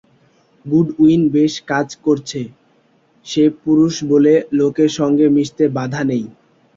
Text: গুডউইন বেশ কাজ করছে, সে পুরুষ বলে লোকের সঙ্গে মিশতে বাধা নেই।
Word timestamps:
গুডউইন 0.65 1.21
বেশ 1.35 1.53
কাজ 1.67 1.87
করছে, 2.05 2.41
সে 3.25 3.43
পুরুষ 3.63 3.93
বলে 4.11 4.33
লোকের 4.59 4.91
সঙ্গে 4.99 5.25
মিশতে 5.35 5.63
বাধা 5.77 6.01
নেই। 6.09 6.23